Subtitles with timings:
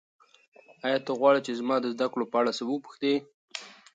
[0.85, 3.13] ایا ته غواړې چې زما د زده کړو په اړه څه وپوښتې؟